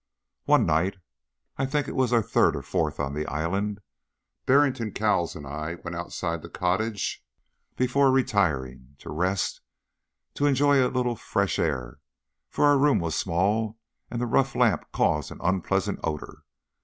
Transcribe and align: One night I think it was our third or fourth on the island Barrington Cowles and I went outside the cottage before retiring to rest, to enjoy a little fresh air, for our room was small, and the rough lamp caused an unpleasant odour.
One 0.45 0.65
night 0.65 0.97
I 1.59 1.67
think 1.67 1.87
it 1.87 1.95
was 1.95 2.11
our 2.11 2.23
third 2.23 2.55
or 2.55 2.63
fourth 2.63 2.99
on 2.99 3.13
the 3.13 3.27
island 3.27 3.81
Barrington 4.47 4.91
Cowles 4.93 5.35
and 5.35 5.45
I 5.45 5.75
went 5.75 5.95
outside 5.95 6.41
the 6.41 6.49
cottage 6.49 7.23
before 7.77 8.09
retiring 8.09 8.95
to 8.97 9.11
rest, 9.11 9.61
to 10.33 10.47
enjoy 10.47 10.83
a 10.83 10.89
little 10.89 11.15
fresh 11.15 11.59
air, 11.59 11.99
for 12.49 12.65
our 12.65 12.79
room 12.79 12.97
was 12.97 13.15
small, 13.15 13.77
and 14.09 14.19
the 14.19 14.25
rough 14.25 14.55
lamp 14.55 14.91
caused 14.91 15.29
an 15.31 15.37
unpleasant 15.43 15.99
odour. 16.03 16.45